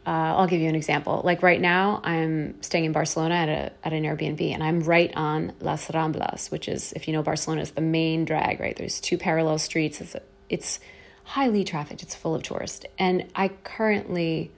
Uh, 0.06 0.36
I'll 0.38 0.48
give 0.48 0.62
you 0.62 0.70
an 0.70 0.76
example. 0.76 1.22
Like 1.26 1.44
right 1.44 1.60
now, 1.60 2.00
I'm 2.04 2.62
staying 2.62 2.86
in 2.86 2.92
Barcelona 2.94 3.36
at 3.36 3.50
a 3.50 3.72
at 3.84 3.92
an 3.92 4.04
Airbnb, 4.04 4.54
and 4.54 4.64
I'm 4.64 4.82
right 4.82 5.12
on 5.16 5.52
Las 5.60 5.88
Ramblas, 5.88 6.50
which 6.50 6.70
is, 6.70 6.94
if 6.94 7.08
you 7.08 7.14
know 7.14 7.22
Barcelona, 7.24 7.62
is 7.62 7.72
the 7.72 7.82
main 7.82 8.24
drag. 8.24 8.62
Right, 8.62 8.76
there's 8.76 9.02
two 9.02 9.18
parallel 9.18 9.58
streets. 9.58 10.00
It's 10.00 10.16
it's 10.50 10.80
highly 11.28 11.64
trafficked. 11.64 12.02
It's 12.04 12.16
full 12.16 12.36
of 12.36 12.44
tourists, 12.44 12.86
and 12.98 13.26
I 13.36 13.50
currently 13.50 14.52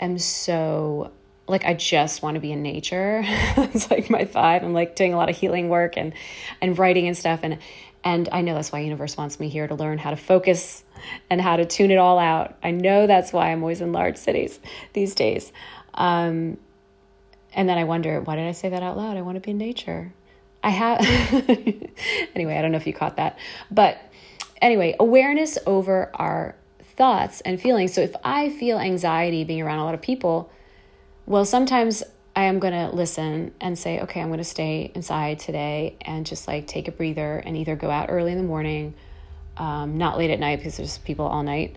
am 0.00 0.18
so 0.18 1.10
like 1.46 1.64
I 1.64 1.74
just 1.74 2.22
want 2.22 2.36
to 2.36 2.40
be 2.40 2.52
in 2.52 2.62
nature. 2.62 3.22
it's 3.26 3.90
like 3.90 4.08
my 4.08 4.24
vibe. 4.24 4.62
I'm 4.62 4.72
like 4.72 4.96
doing 4.96 5.12
a 5.12 5.16
lot 5.16 5.28
of 5.28 5.36
healing 5.36 5.68
work 5.68 5.96
and 5.96 6.14
and 6.60 6.78
writing 6.78 7.06
and 7.06 7.16
stuff 7.16 7.40
and 7.42 7.58
and 8.04 8.28
I 8.32 8.42
know 8.42 8.54
that's 8.54 8.70
why 8.70 8.80
universe 8.80 9.16
wants 9.16 9.40
me 9.40 9.48
here 9.48 9.66
to 9.66 9.74
learn 9.74 9.96
how 9.96 10.10
to 10.10 10.16
focus 10.16 10.84
and 11.30 11.40
how 11.40 11.56
to 11.56 11.64
tune 11.64 11.90
it 11.90 11.96
all 11.96 12.18
out. 12.18 12.54
I 12.62 12.70
know 12.70 13.06
that's 13.06 13.32
why 13.32 13.50
I'm 13.50 13.62
always 13.62 13.80
in 13.80 13.92
large 13.92 14.18
cities 14.18 14.60
these 14.92 15.14
days. 15.14 15.52
Um, 15.94 16.58
and 17.54 17.66
then 17.66 17.78
I 17.78 17.84
wonder, 17.84 18.20
why 18.20 18.36
did 18.36 18.46
I 18.46 18.52
say 18.52 18.68
that 18.68 18.82
out 18.82 18.98
loud? 18.98 19.16
I 19.16 19.22
want 19.22 19.36
to 19.36 19.40
be 19.40 19.52
in 19.52 19.58
nature. 19.58 20.12
I 20.62 20.68
have 20.68 20.98
anyway, 22.34 22.58
I 22.58 22.62
don't 22.62 22.72
know 22.72 22.76
if 22.76 22.86
you 22.86 22.92
caught 22.92 23.16
that. 23.16 23.38
But 23.70 23.98
anyway, 24.64 24.96
awareness 24.98 25.58
over 25.66 26.10
our 26.14 26.56
thoughts 26.96 27.42
and 27.42 27.60
feelings. 27.60 27.92
So 27.92 28.00
if 28.00 28.16
I 28.24 28.48
feel 28.48 28.78
anxiety 28.78 29.44
being 29.44 29.60
around 29.60 29.78
a 29.78 29.84
lot 29.84 29.94
of 29.94 30.00
people, 30.00 30.50
well, 31.26 31.44
sometimes 31.44 32.02
I 32.34 32.44
am 32.44 32.58
going 32.58 32.72
to 32.72 32.94
listen 32.94 33.52
and 33.60 33.78
say, 33.78 34.00
okay, 34.00 34.20
I'm 34.20 34.28
going 34.28 34.38
to 34.38 34.44
stay 34.44 34.90
inside 34.94 35.38
today 35.38 35.96
and 36.00 36.24
just 36.24 36.48
like 36.48 36.66
take 36.66 36.88
a 36.88 36.92
breather 36.92 37.36
and 37.36 37.56
either 37.56 37.76
go 37.76 37.90
out 37.90 38.06
early 38.10 38.32
in 38.32 38.38
the 38.38 38.44
morning, 38.44 38.94
um, 39.58 39.98
not 39.98 40.16
late 40.16 40.30
at 40.30 40.40
night 40.40 40.56
because 40.56 40.78
there's 40.78 40.98
people 40.98 41.26
all 41.26 41.42
night. 41.42 41.76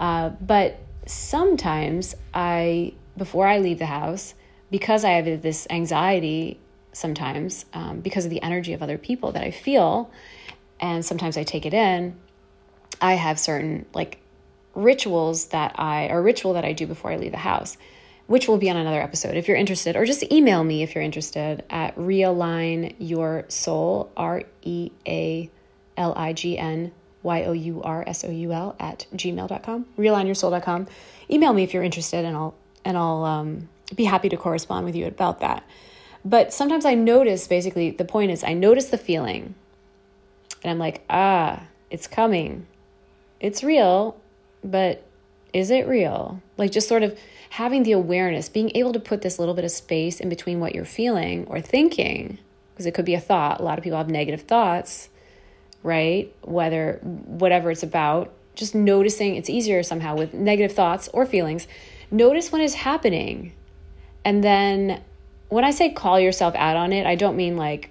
Uh, 0.00 0.30
but 0.30 0.78
sometimes 1.06 2.14
I, 2.32 2.94
before 3.16 3.46
I 3.46 3.58
leave 3.58 3.78
the 3.78 3.86
house, 3.86 4.34
because 4.70 5.04
I 5.04 5.10
have 5.10 5.42
this 5.42 5.66
anxiety 5.68 6.58
sometimes, 6.94 7.66
um, 7.74 8.00
because 8.00 8.24
of 8.24 8.30
the 8.30 8.42
energy 8.42 8.72
of 8.72 8.82
other 8.82 8.96
people 8.96 9.32
that 9.32 9.44
I 9.44 9.50
feel, 9.50 10.10
and 10.82 11.02
sometimes 11.02 11.38
I 11.38 11.44
take 11.44 11.64
it 11.64 11.72
in, 11.72 12.14
I 13.00 13.14
have 13.14 13.38
certain 13.38 13.86
like 13.94 14.18
rituals 14.74 15.46
that 15.46 15.78
I, 15.78 16.08
or 16.08 16.22
ritual 16.22 16.52
that 16.54 16.64
I 16.66 16.74
do 16.74 16.86
before 16.86 17.10
I 17.10 17.16
leave 17.16 17.32
the 17.32 17.38
house 17.38 17.78
which 18.26 18.48
will 18.48 18.58
be 18.58 18.70
on 18.70 18.76
another 18.76 19.02
episode 19.02 19.36
if 19.36 19.48
you're 19.48 19.56
interested, 19.56 19.96
or 19.96 20.06
just 20.06 20.22
email 20.32 20.64
me 20.64 20.82
if 20.82 20.94
you're 20.94 21.04
interested 21.04 21.62
at 21.68 21.94
realign 21.96 22.94
your 22.98 23.44
soul, 23.48 24.10
R 24.16 24.44
E 24.62 24.90
A 25.06 25.50
L 25.96 26.14
I 26.16 26.32
G 26.32 26.56
N 26.56 26.92
Y 27.22 27.44
O 27.44 27.52
U 27.52 27.82
R 27.82 28.04
S 28.06 28.24
O 28.24 28.30
U 28.30 28.52
L 28.52 28.76
at 28.78 29.06
gmail.com, 29.14 29.86
realignyoursoul.com. 29.98 30.86
Email 31.30 31.52
me 31.52 31.62
if 31.62 31.74
you're 31.74 31.82
interested, 31.82 32.24
and 32.24 32.36
I'll 32.36 32.54
and 32.84 32.96
I'll 32.96 33.24
um, 33.24 33.68
be 33.94 34.04
happy 34.04 34.28
to 34.30 34.36
correspond 34.36 34.86
with 34.86 34.96
you 34.96 35.06
about 35.06 35.40
that. 35.40 35.64
But 36.24 36.52
sometimes 36.52 36.84
I 36.84 36.94
notice 36.94 37.46
basically 37.48 37.90
the 37.90 38.04
point 38.04 38.30
is 38.30 38.44
I 38.44 38.54
notice 38.54 38.86
the 38.86 38.98
feeling, 38.98 39.54
and 40.62 40.70
I'm 40.70 40.78
like, 40.78 41.04
ah, 41.10 41.62
it's 41.90 42.06
coming, 42.06 42.66
it's 43.40 43.62
real, 43.62 44.20
but 44.62 45.04
is 45.52 45.70
it 45.70 45.86
real? 45.86 46.40
Like 46.56 46.70
just 46.72 46.88
sort 46.88 47.02
of 47.02 47.18
having 47.50 47.82
the 47.82 47.92
awareness, 47.92 48.48
being 48.48 48.70
able 48.74 48.92
to 48.94 49.00
put 49.00 49.22
this 49.22 49.38
little 49.38 49.54
bit 49.54 49.64
of 49.64 49.70
space 49.70 50.20
in 50.20 50.28
between 50.28 50.60
what 50.60 50.74
you're 50.74 50.84
feeling 50.84 51.46
or 51.46 51.60
thinking, 51.60 52.38
because 52.72 52.86
it 52.86 52.94
could 52.94 53.04
be 53.04 53.14
a 53.14 53.20
thought. 53.20 53.60
A 53.60 53.62
lot 53.62 53.76
of 53.78 53.84
people 53.84 53.98
have 53.98 54.08
negative 54.08 54.42
thoughts, 54.42 55.10
right? 55.82 56.34
Whether, 56.42 56.98
whatever 57.02 57.70
it's 57.70 57.82
about, 57.82 58.32
just 58.54 58.74
noticing 58.74 59.36
it's 59.36 59.50
easier 59.50 59.82
somehow 59.82 60.16
with 60.16 60.32
negative 60.32 60.74
thoughts 60.74 61.08
or 61.12 61.26
feelings. 61.26 61.66
Notice 62.10 62.52
when 62.52 62.62
it's 62.62 62.74
happening. 62.74 63.52
And 64.24 64.42
then 64.42 65.02
when 65.48 65.64
I 65.64 65.70
say 65.70 65.90
call 65.90 66.18
yourself 66.20 66.54
out 66.54 66.76
on 66.76 66.92
it, 66.92 67.06
I 67.06 67.14
don't 67.14 67.36
mean 67.36 67.56
like 67.56 67.90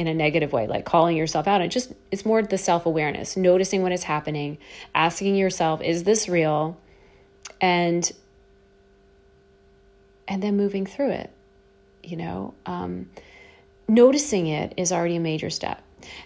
in 0.00 0.06
a 0.06 0.14
negative 0.14 0.50
way, 0.50 0.66
like 0.66 0.86
calling 0.86 1.14
yourself 1.14 1.46
out. 1.46 1.60
It 1.60 1.68
just 1.68 1.92
it's 2.10 2.24
more 2.24 2.40
the 2.40 2.56
self-awareness, 2.56 3.36
noticing 3.36 3.82
what 3.82 3.92
is 3.92 4.02
happening, 4.02 4.56
asking 4.94 5.36
yourself, 5.36 5.82
is 5.82 6.04
this 6.04 6.26
real? 6.26 6.80
And 7.60 8.10
and 10.26 10.42
then 10.42 10.56
moving 10.56 10.86
through 10.86 11.10
it. 11.10 11.30
You 12.02 12.16
know, 12.16 12.54
um, 12.64 13.10
noticing 13.88 14.46
it 14.46 14.72
is 14.78 14.90
already 14.90 15.16
a 15.16 15.20
major 15.20 15.50
step. 15.50 15.82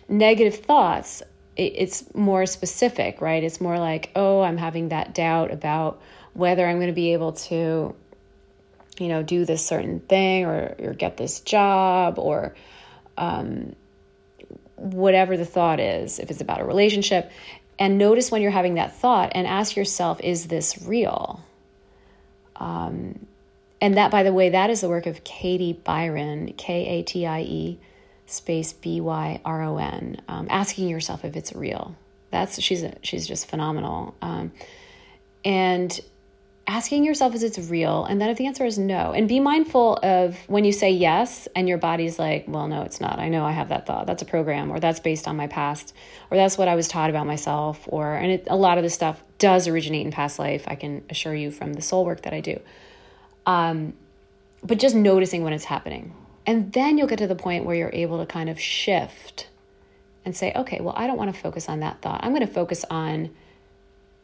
Negative 0.08 0.54
thoughts, 0.54 1.24
it, 1.56 1.72
it's 1.74 2.14
more 2.14 2.46
specific, 2.46 3.20
right? 3.20 3.42
It's 3.42 3.60
more 3.60 3.80
like, 3.80 4.12
oh, 4.14 4.40
I'm 4.42 4.56
having 4.56 4.90
that 4.90 5.16
doubt 5.16 5.50
about 5.50 6.00
whether 6.32 6.64
I'm 6.64 6.76
going 6.76 6.86
to 6.86 6.92
be 6.92 7.12
able 7.12 7.32
to, 7.32 7.92
you 9.00 9.08
know, 9.08 9.24
do 9.24 9.44
this 9.44 9.66
certain 9.66 9.98
thing 9.98 10.44
or, 10.44 10.76
or 10.78 10.92
get 10.92 11.16
this 11.16 11.40
job 11.40 12.20
or 12.20 12.54
um, 13.16 13.74
whatever 14.76 15.36
the 15.36 15.44
thought 15.44 15.80
is, 15.80 16.18
if 16.18 16.30
it's 16.30 16.40
about 16.40 16.60
a 16.60 16.64
relationship. 16.64 17.30
And 17.78 17.98
notice 17.98 18.30
when 18.30 18.42
you're 18.42 18.50
having 18.50 18.74
that 18.74 18.94
thought 18.96 19.32
and 19.34 19.46
ask 19.46 19.76
yourself, 19.76 20.20
is 20.20 20.46
this 20.46 20.82
real? 20.86 21.44
Um, 22.56 23.26
and 23.80 23.96
that, 23.96 24.10
by 24.10 24.22
the 24.22 24.32
way, 24.32 24.50
that 24.50 24.70
is 24.70 24.80
the 24.80 24.88
work 24.88 25.06
of 25.06 25.24
Katie 25.24 25.72
Byron, 25.72 26.54
K 26.56 26.86
A 26.86 27.02
T 27.02 27.26
I 27.26 27.40
E 27.40 27.78
space 28.26 28.72
B 28.72 29.00
Y 29.00 29.40
R 29.44 29.62
O 29.62 29.76
N. 29.76 30.20
Um, 30.28 30.46
asking 30.50 30.88
yourself 30.88 31.24
if 31.24 31.36
it's 31.36 31.52
real. 31.52 31.96
That's 32.30 32.60
she's 32.60 32.82
a, 32.82 32.94
she's 33.02 33.26
just 33.26 33.46
phenomenal. 33.48 34.14
Um, 34.22 34.52
and 35.44 36.00
asking 36.66 37.04
yourself 37.04 37.34
if 37.34 37.42
it's 37.42 37.58
real, 37.70 38.04
and 38.04 38.20
then 38.20 38.30
if 38.30 38.38
the 38.38 38.46
answer 38.46 38.64
is 38.64 38.78
no, 38.78 39.12
and 39.12 39.28
be 39.28 39.40
mindful 39.40 39.98
of 40.02 40.36
when 40.46 40.64
you 40.64 40.72
say 40.72 40.90
yes, 40.90 41.46
and 41.54 41.68
your 41.68 41.78
body's 41.78 42.18
like, 42.18 42.46
well, 42.48 42.68
no, 42.68 42.82
it's 42.82 43.00
not. 43.00 43.18
I 43.18 43.28
know 43.28 43.44
I 43.44 43.52
have 43.52 43.68
that 43.68 43.86
thought. 43.86 44.06
That's 44.06 44.22
a 44.22 44.26
program, 44.26 44.70
or 44.70 44.80
that's 44.80 45.00
based 45.00 45.28
on 45.28 45.36
my 45.36 45.46
past, 45.46 45.94
or 46.30 46.36
that's 46.36 46.56
what 46.56 46.68
I 46.68 46.74
was 46.74 46.88
taught 46.88 47.10
about 47.10 47.26
myself, 47.26 47.80
or 47.86 48.14
and 48.14 48.32
it, 48.32 48.46
a 48.48 48.56
lot 48.56 48.78
of 48.78 48.84
this 48.84 48.94
stuff 48.94 49.22
does 49.38 49.68
originate 49.68 50.06
in 50.06 50.12
past 50.12 50.38
life. 50.38 50.64
I 50.66 50.74
can 50.74 51.04
assure 51.10 51.34
you 51.34 51.50
from 51.50 51.74
the 51.74 51.82
soul 51.82 52.04
work 52.04 52.22
that 52.22 52.32
I 52.32 52.40
do. 52.40 52.60
Um, 53.46 53.92
but 54.62 54.78
just 54.78 54.94
noticing 54.94 55.44
when 55.44 55.52
it's 55.52 55.64
happening. 55.64 56.14
And 56.46 56.72
then 56.72 56.98
you'll 56.98 57.08
get 57.08 57.18
to 57.18 57.26
the 57.26 57.34
point 57.34 57.64
where 57.64 57.76
you're 57.76 57.90
able 57.92 58.18
to 58.18 58.26
kind 58.26 58.48
of 58.48 58.58
shift 58.60 59.48
and 60.24 60.34
say, 60.34 60.52
okay, 60.54 60.80
well, 60.80 60.94
I 60.96 61.06
don't 61.06 61.18
want 61.18 61.34
to 61.34 61.38
focus 61.38 61.68
on 61.68 61.80
that 61.80 62.00
thought. 62.00 62.20
I'm 62.22 62.34
going 62.34 62.46
to 62.46 62.52
focus 62.52 62.84
on 62.90 63.30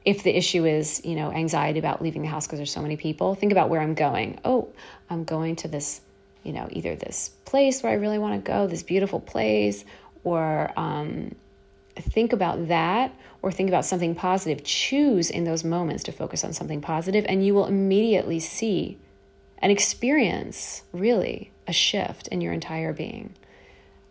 if 0.04 0.22
the 0.22 0.34
issue 0.34 0.64
is, 0.64 1.02
you 1.04 1.14
know, 1.14 1.30
anxiety 1.30 1.78
about 1.78 2.02
leaving 2.02 2.22
the 2.22 2.28
house 2.28 2.46
because 2.46 2.58
there's 2.58 2.72
so 2.72 2.82
many 2.82 2.96
people, 2.96 3.34
think 3.34 3.52
about 3.52 3.68
where 3.68 3.80
I'm 3.80 3.94
going. 3.94 4.40
Oh, 4.44 4.68
I'm 5.10 5.24
going 5.24 5.56
to 5.56 5.68
this, 5.68 6.00
you 6.42 6.52
know, 6.52 6.68
either 6.70 6.96
this 6.96 7.30
place 7.44 7.82
where 7.82 7.92
I 7.92 7.96
really 7.96 8.18
want 8.18 8.42
to 8.42 8.50
go, 8.50 8.66
this 8.66 8.82
beautiful 8.82 9.20
place, 9.20 9.84
or 10.24 10.72
um, 10.76 11.34
think 11.96 12.32
about 12.32 12.68
that 12.68 13.14
or 13.42 13.50
think 13.50 13.68
about 13.68 13.84
something 13.84 14.14
positive. 14.14 14.64
Choose 14.64 15.30
in 15.30 15.44
those 15.44 15.64
moments 15.64 16.04
to 16.04 16.12
focus 16.12 16.44
on 16.44 16.52
something 16.52 16.80
positive, 16.80 17.24
and 17.28 17.44
you 17.44 17.54
will 17.54 17.66
immediately 17.66 18.38
see 18.38 18.98
and 19.58 19.70
experience 19.70 20.82
really 20.92 21.50
a 21.66 21.72
shift 21.72 22.28
in 22.28 22.40
your 22.40 22.52
entire 22.52 22.92
being. 22.92 23.34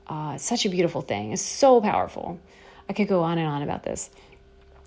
Uh, 0.08 0.38
such 0.38 0.66
a 0.66 0.70
beautiful 0.70 1.02
thing. 1.02 1.32
It's 1.32 1.42
so 1.42 1.82
powerful. 1.82 2.40
I 2.88 2.94
could 2.94 3.08
go 3.08 3.22
on 3.22 3.38
and 3.38 3.48
on 3.48 3.62
about 3.62 3.84
this. 3.84 4.10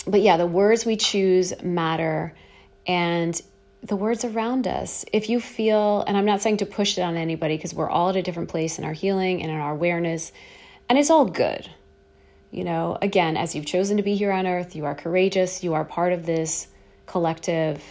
But 0.06 0.21
yeah, 0.21 0.37
the 0.37 0.47
words 0.47 0.85
we 0.85 0.97
choose 0.97 1.52
matter 1.62 2.35
and 2.87 3.40
the 3.82 3.97
words 3.97 4.25
around 4.25 4.66
us. 4.66 5.04
If 5.12 5.28
you 5.28 5.40
feel, 5.40 6.04
and 6.06 6.16
I'm 6.16 6.25
not 6.25 6.40
saying 6.40 6.59
to 6.59 6.66
push 6.66 6.99
it 6.99 7.02
on 7.02 7.16
anybody 7.16 7.56
because 7.56 7.75
we're 7.75 7.90
all 7.90 8.11
at 8.11 8.16
a 8.16 8.23
different 8.23 8.49
place 8.49 8.78
in 8.78 8.85
our 8.85 8.92
healing 8.92 9.42
and 9.42 9.50
in 9.50 9.59
our 9.59 9.73
awareness, 9.73 10.32
and 10.88 10.99
it's 10.99 11.11
all 11.11 11.25
good. 11.25 11.68
You 12.50 12.64
know, 12.64 12.99
again, 13.00 13.37
as 13.37 13.54
you've 13.54 13.66
chosen 13.66 13.97
to 13.97 14.02
be 14.02 14.14
here 14.14 14.30
on 14.30 14.47
earth, 14.47 14.76
you 14.76 14.85
are 14.85 14.94
courageous, 14.94 15.64
you 15.64 15.75
are 15.75 15.85
part 15.85 16.12
of 16.12 16.26
this 16.26 16.68
collective 17.06 17.82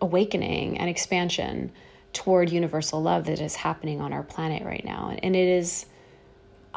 awakening 0.00 0.78
and 0.78 0.88
expansion 0.88 1.72
toward 2.12 2.50
universal 2.50 3.02
love 3.02 3.24
that 3.26 3.40
is 3.40 3.56
happening 3.56 4.00
on 4.00 4.12
our 4.12 4.22
planet 4.22 4.64
right 4.64 4.84
now. 4.84 5.16
And 5.22 5.34
it 5.34 5.48
is, 5.48 5.86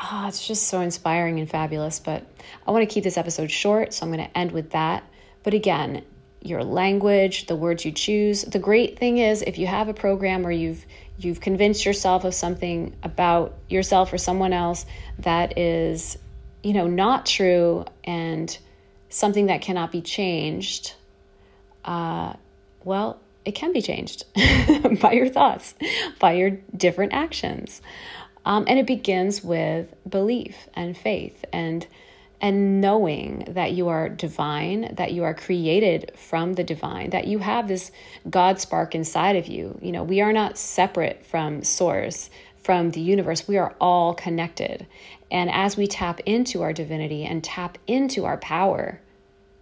ah, 0.02 0.26
oh, 0.26 0.28
it's 0.28 0.46
just 0.46 0.68
so 0.68 0.82
inspiring 0.82 1.40
and 1.40 1.50
fabulous. 1.50 2.00
But 2.00 2.26
I 2.68 2.72
want 2.72 2.88
to 2.88 2.94
keep 2.94 3.04
this 3.04 3.18
episode 3.18 3.52
short, 3.52 3.94
so 3.94 4.06
I'm 4.06 4.12
going 4.12 4.26
to 4.26 4.38
end 4.38 4.52
with 4.52 4.72
that. 4.72 5.04
But 5.44 5.54
again, 5.54 6.04
your 6.42 6.64
language, 6.64 7.46
the 7.46 7.56
words 7.56 7.86
you 7.86 7.92
choose. 7.92 8.42
The 8.42 8.60
great 8.60 8.98
thing 8.98 9.20
is 9.20 9.44
if 9.44 9.58
you 9.60 9.68
have 9.68 9.90
a 9.90 9.94
program 9.94 10.46
or 10.46 10.52
you've 10.52 10.86
you've 11.20 11.40
convinced 11.40 11.86
yourself 11.86 12.24
of 12.24 12.34
something 12.34 12.96
about 13.04 13.56
yourself 13.70 14.12
or 14.12 14.18
someone 14.18 14.54
else 14.54 14.88
that 15.20 15.56
is, 15.60 16.18
you 16.64 16.74
know, 16.74 16.88
not 16.88 17.28
true 17.28 17.86
and 18.04 18.58
something 19.10 19.46
that 19.46 19.62
cannot 19.62 19.92
be 19.92 20.02
changed, 20.02 20.96
uh, 21.86 22.34
well, 22.84 23.20
it 23.46 23.52
can 23.52 23.72
be 23.72 23.84
changed 23.84 24.26
by 25.02 25.12
your 25.12 25.30
thoughts, 25.30 25.76
by 26.20 26.34
your 26.34 26.52
different 26.76 27.14
actions. 27.14 27.82
Um, 28.46 28.66
and 28.68 28.80
it 28.80 28.88
begins 28.88 29.44
with 29.44 29.94
belief 30.10 30.68
and 30.74 30.98
faith 30.98 31.46
and 31.54 31.86
and 32.42 32.82
knowing 32.82 33.46
that 33.50 33.74
you 33.74 33.88
are 33.88 34.10
divine, 34.10 34.96
that 34.96 35.14
you 35.14 35.24
are 35.24 35.34
created 35.34 36.12
from 36.16 36.54
the 36.54 36.64
divine, 36.64 37.12
that 37.12 37.28
you 37.28 37.38
have 37.38 37.68
this 37.68 37.92
God 38.30 38.60
spark 38.60 38.96
inside 38.96 39.36
of 39.36 39.46
you. 39.46 39.78
You 39.80 39.92
know, 39.92 40.04
we 40.04 40.22
are 40.22 40.34
not 40.34 40.58
separate 40.58 41.24
from 41.24 41.64
source, 41.64 42.32
from 42.58 42.92
the 42.92 43.00
universe. 43.00 43.48
We 43.48 43.58
are 43.58 43.76
all 43.80 44.16
connected. 44.16 44.88
And 45.30 45.52
as 45.52 45.78
we 45.78 45.86
tap 45.86 46.20
into 46.22 46.64
our 46.64 46.74
divinity 46.74 47.26
and 47.26 47.44
tap 47.44 47.78
into 47.86 48.26
our 48.26 48.38
power, 48.38 49.00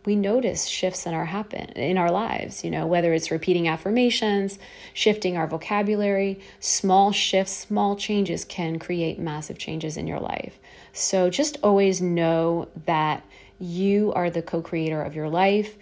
we 0.09 0.15
notice 0.15 0.65
shifts 0.65 1.05
in 1.05 1.13
our 1.13 1.25
happen 1.25 1.65
in 1.75 1.97
our 1.97 2.11
lives 2.11 2.63
you 2.63 2.71
know 2.71 2.87
whether 2.87 3.13
it's 3.13 3.29
repeating 3.29 3.67
affirmations 3.67 4.57
shifting 4.93 5.37
our 5.37 5.47
vocabulary 5.47 6.39
small 6.59 7.11
shifts 7.11 7.59
small 7.69 7.95
changes 7.95 8.43
can 8.45 8.79
create 8.79 9.19
massive 9.19 9.59
changes 9.59 9.97
in 9.97 10.07
your 10.07 10.19
life. 10.19 10.57
So 10.93 11.29
just 11.29 11.57
always 11.61 12.01
know 12.01 12.67
that 12.85 13.23
you 13.59 14.11
are 14.13 14.31
the 14.31 14.41
co-creator 14.41 15.01
of 15.01 15.15
your 15.15 15.29
life 15.29 15.77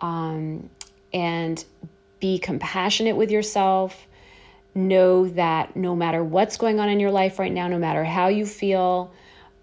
um, 0.00 0.68
and 1.14 1.64
be 2.18 2.38
compassionate 2.38 3.16
with 3.16 3.30
yourself. 3.30 4.06
Know 4.74 5.28
that 5.30 5.74
no 5.74 5.96
matter 5.96 6.22
what's 6.22 6.58
going 6.58 6.78
on 6.78 6.90
in 6.90 7.00
your 7.00 7.10
life 7.10 7.38
right 7.38 7.52
now 7.52 7.68
no 7.68 7.78
matter 7.78 8.04
how 8.04 8.28
you 8.28 8.44
feel 8.44 9.12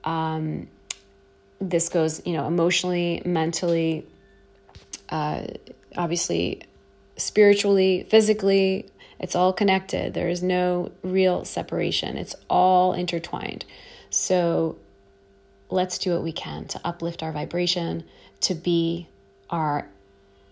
um, 0.04 0.68
this 1.60 1.90
goes, 1.90 2.22
you 2.26 2.34
know, 2.34 2.48
emotionally, 2.48 3.22
mentally, 3.26 4.06
uh, 5.10 5.44
obviously, 5.96 6.62
spiritually, 7.16 8.06
physically. 8.10 8.90
It's 9.20 9.36
all 9.36 9.54
connected. 9.54 10.14
There 10.14 10.30
is 10.30 10.44
no 10.44 10.92
real 11.02 11.46
separation. 11.46 12.18
It's 12.18 12.36
all 12.50 12.94
intertwined. 12.94 13.66
So 14.10 14.78
let's 15.70 15.98
do 15.98 16.14
what 16.14 16.24
we 16.24 16.32
can 16.32 16.66
to 16.66 16.82
uplift 16.86 17.24
our 17.24 17.32
vibration, 17.32 18.04
to 18.42 18.54
be 18.54 19.08
our 19.50 19.88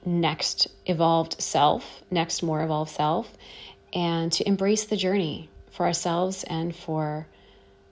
next 0.05 0.67
evolved 0.85 1.41
self, 1.41 2.03
next 2.09 2.41
more 2.43 2.63
evolved 2.63 2.91
self, 2.91 3.31
and 3.93 4.31
to 4.31 4.47
embrace 4.47 4.85
the 4.85 4.97
journey 4.97 5.49
for 5.71 5.85
ourselves 5.85 6.43
and 6.45 6.75
for 6.75 7.27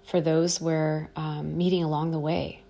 for 0.05 0.19
those 0.19 0.59
we're 0.59 1.09
um, 1.15 1.57
meeting 1.57 1.83
along 1.83 2.11
the 2.11 2.19
way. 2.19 2.62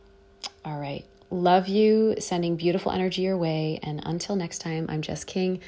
All 0.65 0.79
right. 0.79 1.05
Love 1.29 1.67
you, 1.67 2.15
sending 2.20 2.55
beautiful 2.55 2.91
energy 2.91 3.24
your 3.24 3.38
way. 3.38 3.79
And 3.84 4.01
until 4.05 4.36
next 4.36 4.60
time, 4.60 4.86
I'm 4.88 5.01
Jess 5.01 5.24
King. 5.24 5.60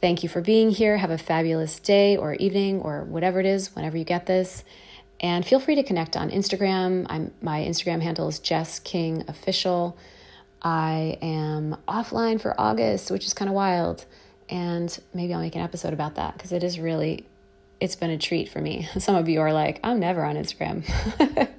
Thank 0.00 0.22
you 0.22 0.28
for 0.28 0.40
being 0.40 0.70
here. 0.70 0.98
Have 0.98 1.10
a 1.10 1.18
fabulous 1.18 1.78
day 1.80 2.16
or 2.16 2.34
evening 2.34 2.80
or 2.80 3.04
whatever 3.04 3.40
it 3.40 3.46
is, 3.46 3.74
whenever 3.74 3.96
you 3.96 4.04
get 4.04 4.26
this. 4.26 4.64
And 5.20 5.46
feel 5.46 5.60
free 5.60 5.76
to 5.76 5.82
connect 5.82 6.16
on 6.16 6.30
Instagram. 6.30 7.06
I'm, 7.08 7.32
my 7.40 7.60
Instagram 7.60 8.02
handle 8.02 8.28
is 8.28 8.38
Jess 8.38 8.78
King 8.80 9.24
Official. 9.28 9.96
I 10.60 11.18
am 11.22 11.76
offline 11.88 12.40
for 12.40 12.54
August, 12.60 13.10
which 13.10 13.24
is 13.24 13.34
kind 13.34 13.48
of 13.48 13.54
wild. 13.54 14.04
And 14.48 14.96
maybe 15.14 15.32
I'll 15.32 15.40
make 15.40 15.56
an 15.56 15.62
episode 15.62 15.92
about 15.92 16.16
that 16.16 16.34
because 16.34 16.52
it 16.52 16.62
is 16.62 16.78
really, 16.78 17.26
it's 17.80 17.96
been 17.96 18.10
a 18.10 18.18
treat 18.18 18.48
for 18.50 18.60
me. 18.60 18.88
Some 18.98 19.16
of 19.16 19.28
you 19.28 19.40
are 19.40 19.52
like, 19.52 19.80
I'm 19.82 20.00
never 20.00 20.24
on 20.24 20.36
Instagram. 20.36 20.84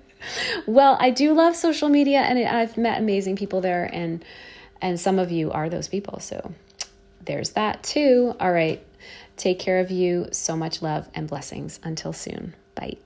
well, 0.68 0.98
I 1.00 1.10
do 1.10 1.34
love 1.34 1.56
social 1.56 1.90
media 1.90 2.20
and 2.20 2.40
I've 2.40 2.78
met 2.78 3.00
amazing 3.00 3.36
people 3.36 3.62
there 3.62 3.90
and 3.92 4.24
and 4.82 5.00
some 5.00 5.20
of 5.20 5.32
you 5.32 5.52
are 5.52 5.70
those 5.70 5.88
people. 5.88 6.20
So 6.20 6.54
there's 7.26 7.52
that 7.52 7.84
too. 7.84 8.36
All 8.40 8.52
right. 8.52 8.82
Take 9.36 9.60
care 9.60 9.80
of 9.80 9.92
you. 9.92 10.28
So 10.32 10.56
much 10.56 10.82
love 10.82 11.08
and 11.14 11.28
blessings. 11.28 11.80
Until 11.84 12.14
soon. 12.14 12.56
Bye. 12.76 12.98